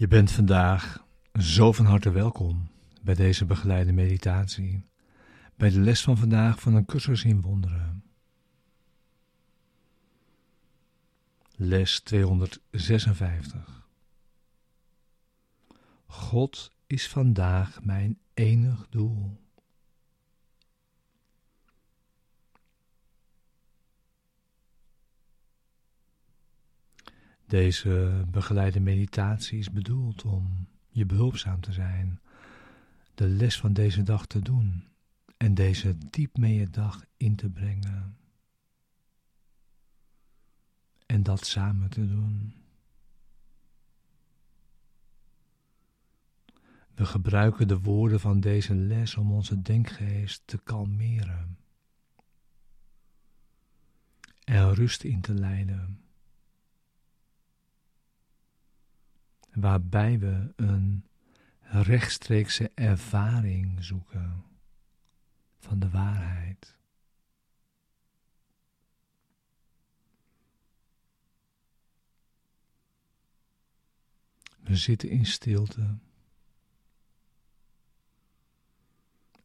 Je 0.00 0.08
bent 0.08 0.30
vandaag 0.30 1.06
zo 1.40 1.72
van 1.72 1.84
harte 1.84 2.10
welkom 2.10 2.70
bij 3.02 3.14
deze 3.14 3.44
begeleide 3.44 3.92
meditatie, 3.92 4.84
bij 5.56 5.70
de 5.70 5.80
les 5.80 6.02
van 6.02 6.16
vandaag 6.16 6.60
van 6.60 6.74
een 6.74 6.84
cursus 6.84 7.24
in 7.24 7.40
wonderen. 7.40 8.04
Les 11.56 12.00
256. 12.00 13.88
God 16.06 16.72
is 16.86 17.08
vandaag 17.08 17.84
mijn 17.84 18.18
enig 18.34 18.86
doel. 18.88 19.40
Deze 27.50 28.24
begeleide 28.30 28.80
meditatie 28.80 29.58
is 29.58 29.70
bedoeld 29.70 30.24
om 30.24 30.66
je 30.88 31.06
behulpzaam 31.06 31.60
te 31.60 31.72
zijn, 31.72 32.20
de 33.14 33.26
les 33.28 33.58
van 33.58 33.72
deze 33.72 34.02
dag 34.02 34.26
te 34.26 34.40
doen 34.40 34.84
en 35.36 35.54
deze 35.54 35.96
diep 36.10 36.36
mee 36.36 36.54
je 36.54 36.70
dag 36.70 37.04
in 37.16 37.36
te 37.36 37.48
brengen. 37.48 38.16
En 41.06 41.22
dat 41.22 41.46
samen 41.46 41.90
te 41.90 42.06
doen. 42.06 42.54
We 46.94 47.04
gebruiken 47.04 47.68
de 47.68 47.78
woorden 47.78 48.20
van 48.20 48.40
deze 48.40 48.74
les 48.74 49.16
om 49.16 49.32
onze 49.32 49.62
denkgeest 49.62 50.42
te 50.44 50.58
kalmeren 50.58 51.58
en 54.44 54.74
rust 54.74 55.04
in 55.04 55.20
te 55.20 55.34
leiden. 55.34 56.09
Waarbij 59.54 60.18
we 60.18 60.52
een 60.56 61.04
rechtstreekse 61.60 62.70
ervaring 62.74 63.84
zoeken 63.84 64.44
van 65.58 65.78
de 65.78 65.90
waarheid. 65.90 66.78
We 74.62 74.76
zitten 74.76 75.08
in 75.08 75.26
stilte 75.26 75.98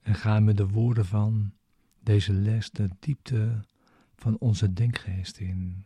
en 0.00 0.14
gaan 0.14 0.44
met 0.44 0.56
de 0.56 0.68
woorden 0.68 1.06
van 1.06 1.52
deze 2.00 2.32
les 2.32 2.70
de 2.70 2.88
diepte 2.98 3.64
van 4.14 4.38
onze 4.38 4.72
denkgeest 4.72 5.38
in. 5.38 5.84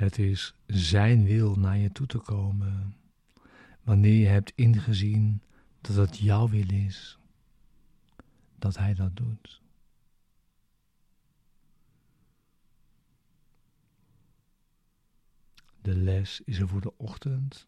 Het 0.00 0.18
is 0.18 0.54
Zijn 0.66 1.24
wil 1.24 1.56
naar 1.56 1.78
je 1.78 1.92
toe 1.92 2.06
te 2.06 2.18
komen, 2.18 2.96
wanneer 3.82 4.20
je 4.20 4.26
hebt 4.26 4.52
ingezien 4.54 5.42
dat 5.80 5.96
het 5.96 6.18
jouw 6.18 6.48
wil 6.48 6.70
is, 6.70 7.18
dat 8.58 8.76
Hij 8.76 8.94
dat 8.94 9.16
doet. 9.16 9.62
De 15.80 15.94
les 15.94 16.40
is 16.44 16.58
er 16.58 16.68
voor 16.68 16.80
de 16.80 16.96
ochtend 16.96 17.66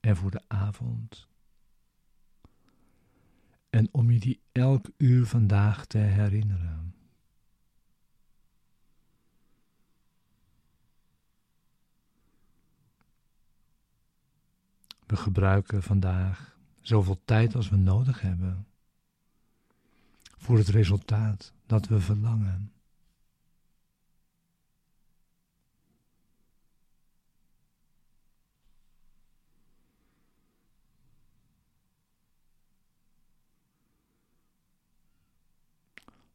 en 0.00 0.16
voor 0.16 0.30
de 0.30 0.42
avond. 0.46 1.28
En 3.70 3.88
om 3.92 4.10
je 4.10 4.20
die 4.20 4.40
elk 4.52 4.90
uur 4.96 5.26
vandaag 5.26 5.86
te 5.86 5.98
herinneren. 5.98 6.87
We 15.08 15.16
gebruiken 15.16 15.82
vandaag 15.82 16.58
zoveel 16.80 17.20
tijd 17.24 17.54
als 17.54 17.68
we 17.68 17.76
nodig 17.76 18.20
hebben 18.20 18.66
voor 20.36 20.58
het 20.58 20.68
resultaat 20.68 21.52
dat 21.66 21.86
we 21.86 22.00
verlangen. 22.00 22.72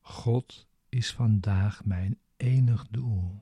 God 0.02 0.68
is 0.90 1.14
vandaag 1.14 1.86
mijn 1.86 2.20
enig 2.38 2.88
doel. 2.90 3.42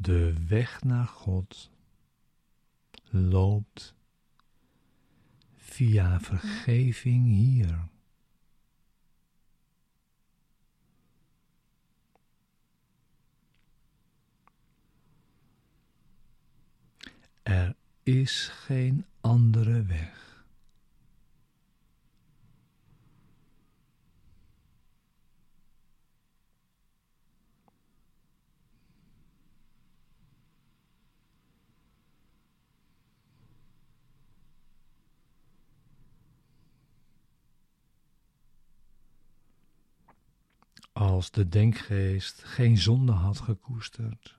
De 0.00 0.46
weg 0.46 0.82
naar 0.82 1.06
God 1.06 1.70
loopt 3.10 3.94
via 5.56 6.20
vergeving 6.20 7.26
hier. 7.26 7.88
Er 17.42 17.76
is 18.02 18.48
geen 18.48 19.06
andere 19.20 19.82
weg. 19.82 20.27
Als 40.98 41.30
de 41.30 41.48
denkgeest 41.48 42.44
geen 42.44 42.78
zonde 42.78 43.12
had 43.12 43.38
gekoesterd? 43.38 44.38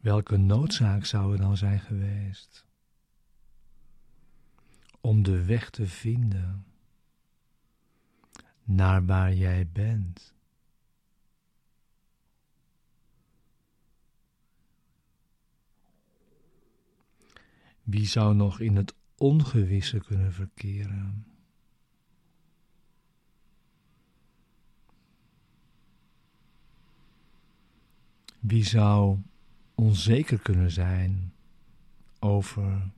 Welke 0.00 0.36
noodzaak 0.36 1.04
zou 1.04 1.32
er 1.32 1.38
dan 1.38 1.56
zijn 1.56 1.80
geweest 1.80 2.66
om 5.00 5.22
de 5.22 5.44
weg 5.44 5.70
te 5.70 5.86
vinden 5.86 6.66
naar 8.62 9.06
waar 9.06 9.34
jij 9.34 9.68
bent? 9.72 10.34
Wie 17.82 18.06
zou 18.06 18.34
nog 18.34 18.60
in 18.60 18.76
het 18.76 18.94
ongewisse 19.16 19.98
kunnen 19.98 20.32
verkeren? 20.32 21.33
Wie 28.46 28.64
zou 28.64 29.18
onzeker 29.74 30.38
kunnen 30.38 30.70
zijn 30.70 31.34
over 32.18 32.90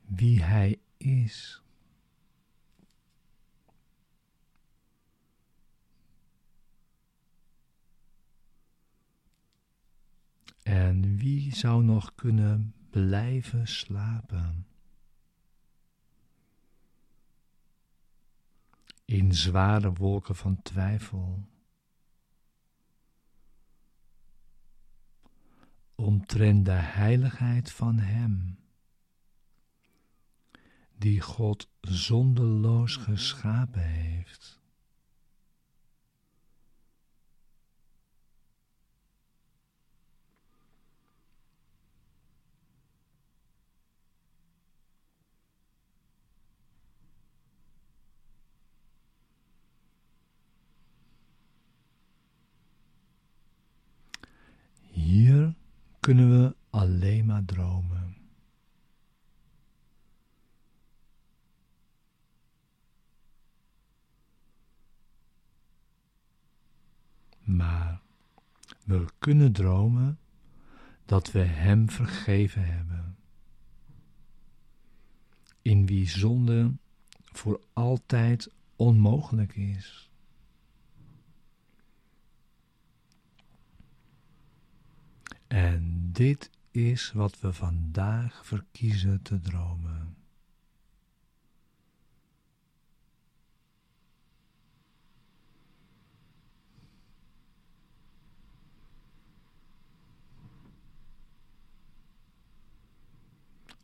wie 0.00 0.42
hij 0.42 0.80
is? 0.96 1.62
En 10.62 11.16
wie 11.16 11.54
zou 11.54 11.84
nog 11.84 12.14
kunnen 12.14 12.74
blijven 12.90 13.66
slapen? 13.68 14.66
In 19.04 19.34
zware 19.34 19.92
wolken 19.92 20.36
van 20.36 20.62
twijfel. 20.62 21.46
Omtrent 26.00 26.64
de 26.64 26.70
heiligheid 26.70 27.72
van 27.72 27.98
Hem, 27.98 28.58
die 30.98 31.20
God 31.20 31.70
zonderloos 31.80 32.96
geschapen 32.96 33.82
heeft. 33.82 34.57
Kunnen 56.08 56.30
we 56.30 56.56
alleen 56.70 57.26
maar 57.26 57.44
dromen. 57.44 58.16
Maar 67.38 68.00
we 68.84 69.04
kunnen 69.18 69.52
dromen 69.52 70.18
dat 71.04 71.32
we 71.32 71.38
Hem 71.38 71.90
vergeven 71.90 72.64
hebben, 72.64 73.16
in 75.62 75.86
wie 75.86 76.08
zonde 76.08 76.76
voor 77.14 77.60
altijd 77.72 78.50
onmogelijk 78.76 79.56
is. 79.56 80.10
En 85.46 85.97
dit 86.18 86.50
is 86.70 87.12
wat 87.12 87.40
we 87.40 87.52
vandaag 87.52 88.46
verkiezen 88.46 89.22
te 89.22 89.40
dromen. 89.40 90.16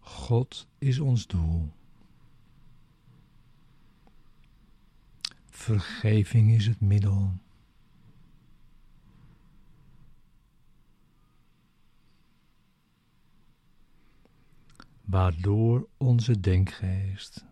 God 0.01 0.67
is 0.79 0.99
ons 0.99 1.27
doel. 1.27 1.73
Vergeving 5.51 6.51
is 6.51 6.67
het 6.67 6.81
middel. 6.81 7.33
Waardoor 15.15 15.89
onze 15.97 16.41
denkgeest 16.41 17.45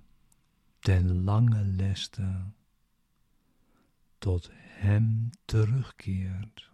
ten 0.78 1.22
lange 1.24 1.64
leste 1.64 2.44
tot 4.18 4.50
Hem 4.52 5.30
terugkeert. 5.44 6.70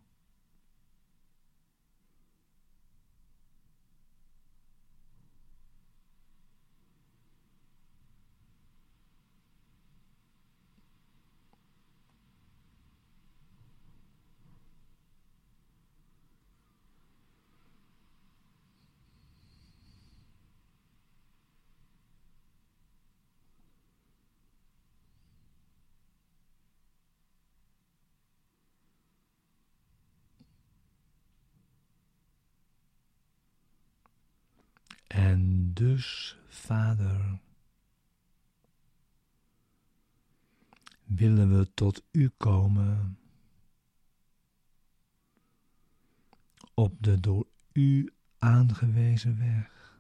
En 35.09 35.68
dus, 35.79 36.39
Vader, 36.49 37.39
willen 41.05 41.59
we 41.59 41.75
tot 41.75 42.03
U 42.11 42.29
komen 42.37 43.19
op 46.75 47.03
de 47.03 47.21
door 47.21 47.47
U 47.73 48.13
aangewezen 48.39 49.39
weg. 49.39 49.97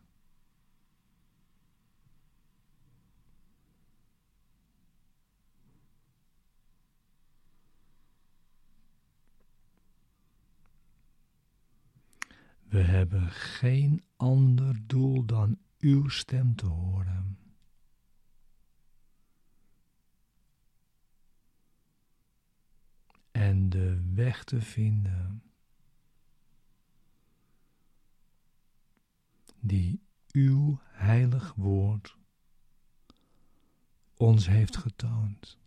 We 12.69 12.79
hebben 12.79 13.31
geen 13.31 14.03
ander 14.17 14.87
doel 14.87 15.25
dan 15.25 15.59
uw 15.79 16.09
stem 16.09 16.55
te 16.55 16.67
horen. 16.67 17.39
En 23.31 23.69
de 23.69 24.13
weg 24.15 24.45
te 24.45 24.61
vinden 24.61 25.43
die 29.61 30.03
uw 30.33 30.81
heilig 30.83 31.55
woord 31.55 32.17
ons 34.17 34.47
heeft 34.47 34.77
getoond. 34.77 35.59